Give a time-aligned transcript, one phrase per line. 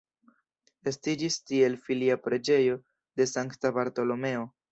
[0.91, 2.79] Estiĝis tiel filia preĝejo
[3.21, 4.49] de sankta Bartolomeo.